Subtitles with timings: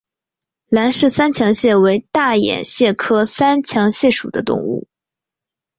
[0.67, 4.87] 兰氏三强蟹为大眼蟹科三强蟹属的动物。